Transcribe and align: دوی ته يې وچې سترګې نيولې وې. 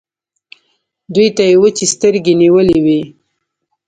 دوی 1.13 1.27
ته 1.35 1.43
يې 1.49 1.55
وچې 1.61 1.85
سترګې 1.93 2.33
نيولې 2.41 2.77
وې. 2.85 3.01